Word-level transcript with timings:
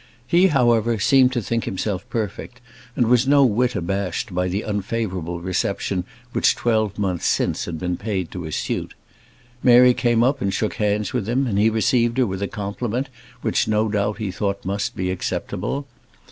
He, 0.25 0.47
however, 0.47 0.97
seemed 0.97 1.31
to 1.33 1.43
think 1.43 1.65
himself 1.65 2.09
perfect, 2.09 2.59
and 2.95 3.05
was 3.05 3.27
no 3.27 3.45
whit 3.45 3.75
abashed 3.75 4.33
by 4.33 4.47
the 4.47 4.63
unfavourable 4.63 5.39
reception 5.41 6.05
which 6.31 6.55
twelve 6.55 6.97
months 6.97 7.27
since 7.27 7.65
had 7.65 7.77
been 7.77 7.97
paid 7.97 8.31
to 8.31 8.41
his 8.41 8.55
suit. 8.55 8.95
Mary 9.61 9.93
came 9.93 10.23
up 10.23 10.41
and 10.41 10.51
shook 10.51 10.73
hands 10.77 11.13
with 11.13 11.29
him, 11.29 11.45
and 11.45 11.59
he 11.59 11.69
received 11.69 12.17
her 12.17 12.25
with 12.25 12.41
a 12.41 12.47
compliment 12.47 13.09
which 13.43 13.67
no 13.67 13.89
doubt 13.89 14.17
he 14.17 14.31
thought 14.31 14.65
must 14.65 14.95
be 14.95 15.11
acceptable. 15.11 15.85